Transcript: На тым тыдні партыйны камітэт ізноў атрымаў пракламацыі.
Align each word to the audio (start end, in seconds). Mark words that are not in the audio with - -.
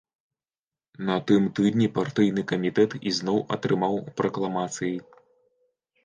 На 1.09 1.17
тым 1.31 1.43
тыдні 1.57 1.87
партыйны 1.97 2.43
камітэт 2.51 2.95
ізноў 3.11 3.37
атрымаў 3.57 3.99
пракламацыі. 4.23 4.95